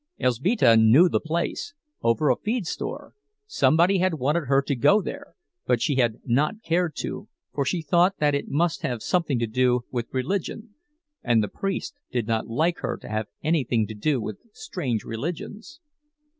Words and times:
Elzbieta 0.19 0.75
knew 0.75 1.07
the 1.07 1.19
place, 1.19 1.75
over 2.01 2.31
a 2.31 2.35
feed 2.35 2.65
store; 2.65 3.13
somebody 3.45 3.99
had 3.99 4.15
wanted 4.15 4.45
her 4.47 4.59
to 4.59 4.75
go 4.75 4.99
there, 4.99 5.35
but 5.67 5.79
she 5.79 5.97
had 5.97 6.19
not 6.25 6.63
cared 6.63 6.95
to, 6.95 7.27
for 7.53 7.63
she 7.63 7.83
thought 7.83 8.17
that 8.17 8.33
it 8.33 8.47
must 8.47 8.81
have 8.81 9.03
something 9.03 9.37
to 9.37 9.45
do 9.45 9.81
with 9.91 10.11
religion, 10.11 10.73
and 11.21 11.43
the 11.43 11.47
priest 11.47 11.93
did 12.11 12.25
not 12.25 12.47
like 12.47 12.79
her 12.79 12.97
to 12.97 13.09
have 13.09 13.27
anything 13.43 13.85
to 13.85 13.93
do 13.93 14.19
with 14.19 14.39
strange 14.53 15.03
religions. 15.03 15.79